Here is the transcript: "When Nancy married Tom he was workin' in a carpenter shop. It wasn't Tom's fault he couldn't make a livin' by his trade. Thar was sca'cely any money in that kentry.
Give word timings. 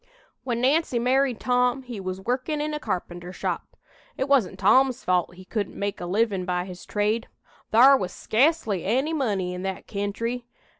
"When 0.43 0.61
Nancy 0.61 0.97
married 0.97 1.39
Tom 1.39 1.83
he 1.83 1.99
was 1.99 2.19
workin' 2.21 2.59
in 2.59 2.73
a 2.73 2.79
carpenter 2.79 3.31
shop. 3.31 3.77
It 4.17 4.27
wasn't 4.27 4.57
Tom's 4.57 5.03
fault 5.03 5.35
he 5.35 5.45
couldn't 5.45 5.77
make 5.77 6.01
a 6.01 6.07
livin' 6.07 6.43
by 6.43 6.65
his 6.65 6.87
trade. 6.87 7.27
Thar 7.71 7.95
was 7.95 8.11
sca'cely 8.11 8.81
any 8.83 9.13
money 9.13 9.53
in 9.53 9.61
that 9.61 9.85
kentry. 9.85 10.47